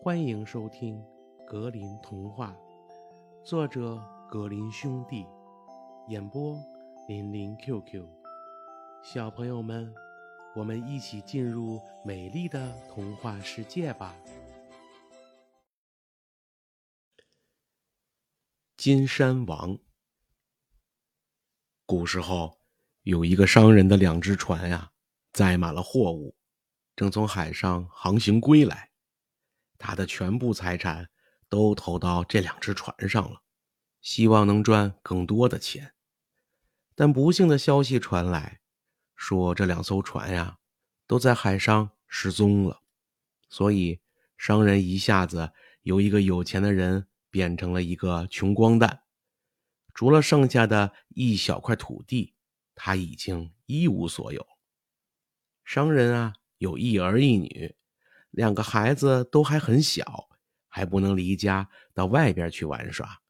[0.00, 0.96] 欢迎收听
[1.44, 2.56] 《格林童话》，
[3.44, 4.00] 作者
[4.30, 5.26] 格林兄弟，
[6.06, 6.56] 演播
[7.08, 8.06] 林林 QQ。
[9.02, 9.92] 小朋友们，
[10.54, 14.14] 我们一起进入美丽的童话世界吧！
[18.76, 19.76] 金山王。
[21.84, 22.56] 古时候，
[23.02, 24.92] 有一个商人的两只船呀，
[25.32, 26.36] 载满了货物，
[26.94, 28.87] 正从海上航行归来。
[29.78, 31.08] 他的全部财产
[31.48, 33.42] 都投到这两只船上了，
[34.02, 35.94] 希望能赚更多的钱。
[36.94, 38.60] 但不幸的消息传来，
[39.14, 40.58] 说这两艘船呀
[41.06, 42.82] 都在海上失踪了。
[43.48, 44.00] 所以
[44.36, 49.04] 商人一下子由一个有钱的人变成了一个穷光蛋，
[49.94, 52.34] 除了剩下的一小块土地，
[52.74, 54.46] 他已经一无所有。
[55.64, 57.76] 商人啊有一儿一女。
[58.30, 60.28] 两个孩子都还很小，
[60.68, 63.20] 还不能离家到外边去玩耍。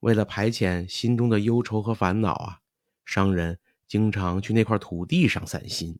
[0.00, 2.60] 为了排遣心中的忧愁和烦恼啊，
[3.06, 5.98] 商人经常去那块土地上散心。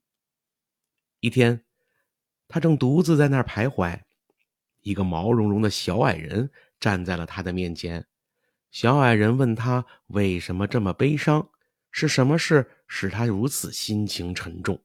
[1.20, 1.64] 一天，
[2.46, 4.02] 他正独自在那儿徘徊，
[4.80, 8.06] 一个毛茸茸的小矮人站在了他的面前。
[8.70, 11.48] 小矮人问他为什么这么悲伤，
[11.90, 14.84] 是什么事使他如此心情沉重？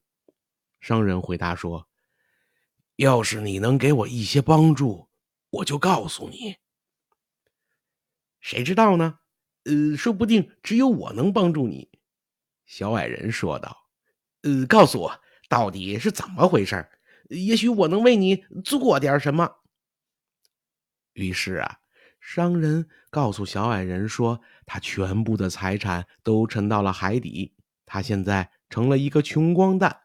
[0.80, 1.89] 商人回答说。
[3.00, 5.08] 要是你能给我一些帮助，
[5.52, 6.58] 我就告诉你。
[8.42, 9.20] 谁知道呢？
[9.64, 11.90] 呃，说不定只有我能帮助你。”
[12.68, 13.86] 小矮人说道。
[14.44, 16.90] “呃，告诉我到底是怎么回事？
[17.30, 19.50] 也许我能为你做点什么。”
[21.16, 21.80] 于是啊，
[22.20, 27.56] 商人告诉小矮人说：“他全部的财产都沉到了海底，
[27.86, 30.02] 他现在成了一个穷光蛋，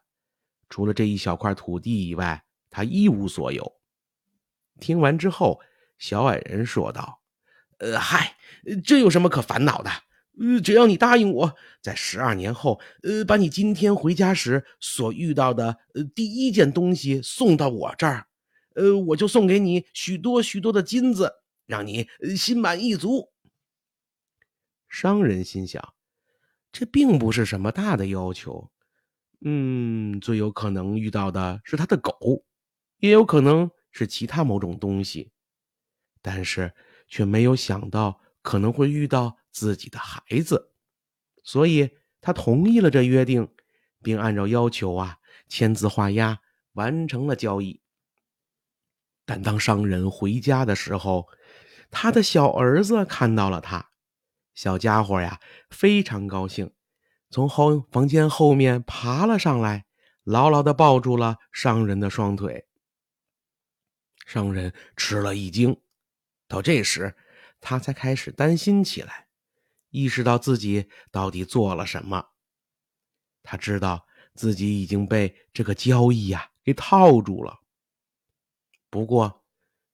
[0.69, 2.41] 除了这一小块土地以外。”
[2.75, 3.77] 他一无所有。
[4.81, 5.61] 听完之后，
[5.97, 7.21] 小矮人说道
[7.79, 8.35] ：“呃，嗨，
[8.83, 9.89] 这有什么可烦恼的？
[10.37, 18.27] 呃，只要你答应我，在十二年后，呃，把你今天回家时所遇到的呃第一件东西送到我这儿，
[18.75, 21.31] 呃，我就送给你许多许多的金子，
[21.65, 23.31] 让你心满意足。”
[24.91, 25.93] 商人心想，
[26.73, 28.69] 这并不是什么大的要求。
[29.45, 32.43] 嗯，最有可能遇到的是他的狗。
[32.99, 35.31] 也有可能是其他某种东西，
[36.21, 36.73] 但是
[37.07, 40.71] 却没有想到可能会遇到自己的孩子，
[41.43, 43.47] 所以他同意了这约定，
[44.01, 45.17] 并按照要求啊
[45.47, 46.39] 签字画押
[46.73, 47.81] 完成了交易。
[49.25, 51.27] 但当商人回家的时候，
[51.89, 53.89] 他的小儿子看到了他，
[54.53, 55.39] 小家伙呀
[55.69, 56.71] 非常高兴，
[57.29, 59.85] 从后房间后面爬了上来，
[60.23, 62.67] 牢牢的抱住了商人的双腿。
[64.25, 65.79] 商人吃了一惊，
[66.47, 67.15] 到这时，
[67.61, 69.27] 他才开始担心起来，
[69.91, 72.31] 意识到自己到底做了什么。
[73.43, 77.61] 他知道自己已经被这个交易呀给套住了。
[78.89, 79.45] 不过，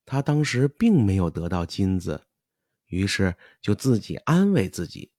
[0.05, 2.27] 他当时并没有得到金子，
[2.87, 5.11] 于是就自己安慰自己，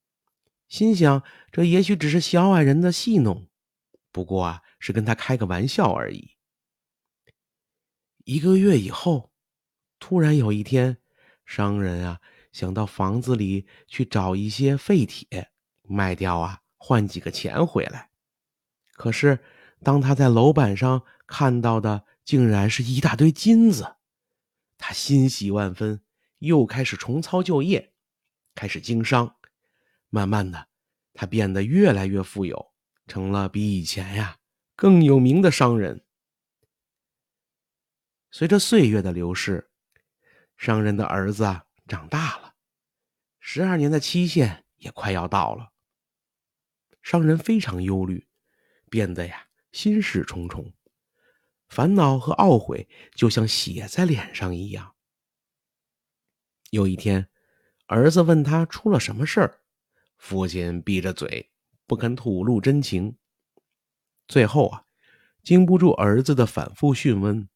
[0.68, 3.46] 心想这也许只是小矮人的戏弄，
[4.10, 6.36] 不过啊是跟他开个玩笑而已。
[8.24, 9.32] 一个月以后，
[9.98, 10.98] 突然有一天，
[11.44, 12.20] 商人啊
[12.52, 15.50] 想到房子里去找一些废铁
[15.82, 18.10] 卖掉啊，换几个钱回来。
[18.94, 19.40] 可是
[19.82, 23.96] 当他在楼板上看到的，竟然是一大堆金子，
[24.78, 26.00] 他欣喜万分，
[26.38, 27.92] 又开始重操旧业，
[28.54, 29.36] 开始经商。
[30.10, 30.68] 慢慢的，
[31.14, 32.72] 他变得越来越富有，
[33.06, 34.36] 成了比以前呀
[34.76, 36.04] 更有名的商人。
[38.34, 39.70] 随着岁月的流逝，
[40.56, 41.44] 商人的儿子
[41.86, 42.54] 长大了，
[43.38, 45.70] 十二年的期限也快要到了。
[47.02, 48.26] 商人非常忧虑，
[48.88, 50.72] 变得呀心事重重，
[51.68, 54.94] 烦恼和懊悔就像写在脸上一样。
[56.70, 57.28] 有一天，
[57.84, 59.60] 儿子问他出了什么事儿，
[60.16, 61.50] 父亲闭着嘴
[61.86, 63.18] 不肯吐露真情。
[64.26, 64.86] 最后啊，
[65.42, 67.46] 经不住儿子的反复讯问。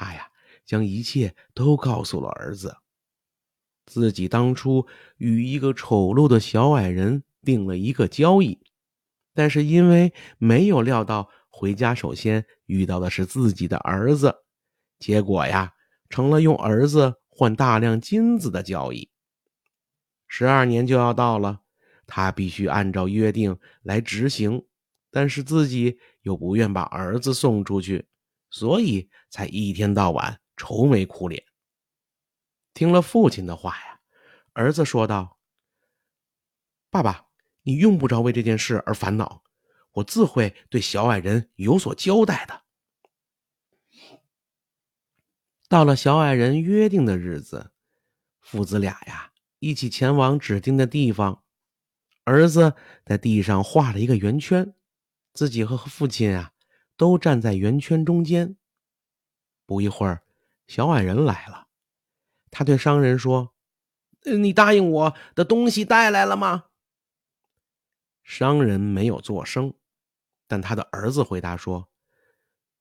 [0.00, 0.30] 他呀，
[0.64, 2.74] 将一切都告诉了儿子。
[3.84, 4.86] 自己当初
[5.18, 8.62] 与一个丑陋的小矮人定了一个交易，
[9.34, 14.36] 但是因为没有料到回家首先遇到的是自己的儿子，
[14.98, 15.74] 结果呀，
[16.08, 19.10] 成了用儿子换大量金子的交易。
[20.26, 21.60] 十二年就要到了，
[22.06, 24.64] 他必须按照约定来执行，
[25.10, 28.06] 但是自己又不愿把儿子送出去。
[28.50, 31.44] 所以才一天到晚愁眉苦脸。
[32.74, 34.00] 听了父亲的话呀，
[34.52, 35.38] 儿子说道
[36.90, 37.28] ：“爸爸，
[37.62, 39.44] 你用不着为这件事而烦恼，
[39.92, 42.62] 我自会对小矮人有所交代的。”
[45.68, 47.70] 到了小矮人约定的日子，
[48.40, 51.44] 父子俩呀一起前往指定的地方。
[52.24, 52.74] 儿子
[53.04, 54.74] 在地上画了一个圆圈，
[55.32, 56.52] 自己和父亲啊
[57.00, 58.58] 都站在圆圈中间。
[59.64, 60.22] 不一会儿，
[60.66, 61.68] 小矮人来了，
[62.50, 63.54] 他对商人说
[64.38, 66.66] ：“你答应我的东西带来了吗？”
[68.22, 69.72] 商人没有作声，
[70.46, 71.88] 但他的儿子回答说：“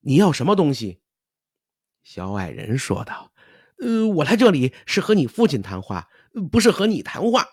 [0.02, 1.02] 你要什么东西？”
[2.04, 3.32] 小矮人说道
[3.80, 6.10] ：“呃，我来这里是和你父亲谈话，
[6.52, 7.46] 不是和你谈话。”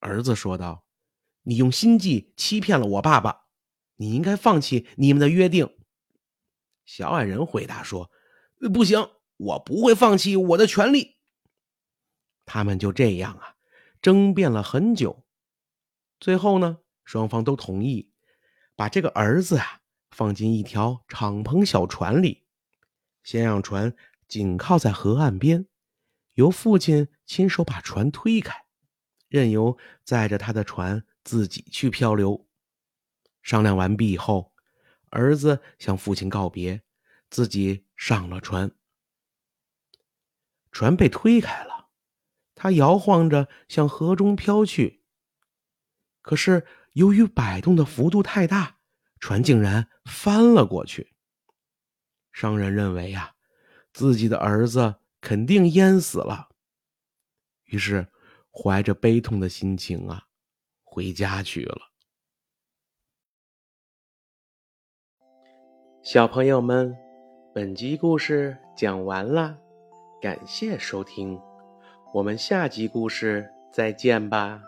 [0.00, 0.84] 儿子说道
[1.44, 3.41] ：“你用心计欺骗了我爸爸，
[3.96, 5.68] 你应该放弃你们的约定。”
[6.84, 8.10] 小矮人回答说
[8.72, 11.16] ：“不行，我不会放弃我的权利。”
[12.44, 13.54] 他们就这样啊，
[14.02, 15.24] 争辩了很久，
[16.18, 18.10] 最后呢，双方都同意
[18.74, 19.80] 把这个儿子啊
[20.10, 22.44] 放进一条敞篷小船里。
[23.22, 23.94] 先让船
[24.26, 25.68] 紧靠在河岸边，
[26.34, 28.64] 由父亲亲手把船推开，
[29.28, 32.48] 任由载着他的船自己去漂流。
[33.42, 34.52] 商量完毕以后，
[35.10, 36.82] 儿子向父亲告别，
[37.28, 38.70] 自己上了船。
[40.70, 41.88] 船被推开了，
[42.54, 45.02] 他摇晃着向河中飘去。
[46.22, 48.78] 可是由于摆动的幅度太大，
[49.20, 51.12] 船竟然翻了过去。
[52.32, 53.34] 商人认为呀，
[53.92, 56.48] 自己的儿子肯定淹死了，
[57.64, 58.08] 于是
[58.50, 60.28] 怀着悲痛的心情啊，
[60.82, 61.91] 回家去了。
[66.02, 66.96] 小朋友们，
[67.54, 69.56] 本集故事讲完了，
[70.20, 71.40] 感谢收听，
[72.12, 74.60] 我们下集故事再见吧。